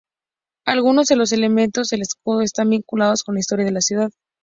Algunos 0.65 1.05
de 1.09 1.15
los 1.15 1.31
elementos 1.31 1.89
del 1.89 2.01
escudo 2.01 2.41
están 2.41 2.71
vinculados 2.71 3.21
con 3.21 3.35
la 3.35 3.39
historia 3.41 3.65
de 3.65 3.71
la 3.71 3.81
ciudad. 3.81 4.09